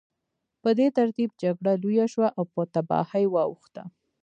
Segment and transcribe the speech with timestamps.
[0.61, 3.83] په دې ترتیب جګړه لویه شوه او په تباهۍ واوښته